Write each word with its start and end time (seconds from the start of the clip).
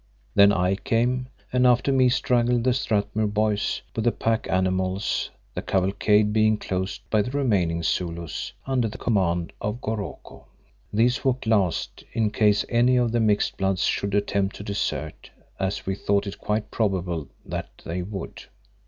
Then 0.33 0.51
I 0.51 0.77
came 0.77 1.27
and 1.53 1.67
after 1.67 1.91
me 1.91 2.09
straggled 2.09 2.63
the 2.63 2.73
Strathmuir 2.73 3.27
boys 3.31 3.83
with 3.95 4.03
the 4.03 4.11
pack 4.11 4.47
animals, 4.49 5.29
the 5.53 5.61
cavalcade 5.61 6.33
being 6.33 6.57
closed 6.57 7.01
by 7.11 7.21
the 7.21 7.29
remaining 7.29 7.83
Zulus 7.83 8.51
under 8.65 8.87
the 8.87 8.97
command 8.97 9.53
of 9.61 9.79
Goroko. 9.79 10.45
These 10.91 11.23
walked 11.23 11.45
last 11.45 12.03
in 12.13 12.31
case 12.31 12.65
any 12.67 12.95
of 12.95 13.11
the 13.11 13.19
mixed 13.19 13.57
bloods 13.57 13.83
should 13.83 14.15
attempt 14.15 14.55
to 14.55 14.63
desert, 14.63 15.29
as 15.59 15.85
we 15.85 15.93
thought 15.93 16.25
it 16.25 16.39
quite 16.39 16.71
probable 16.71 17.27
that 17.45 17.69
they 17.85 18.01
would. 18.01 18.45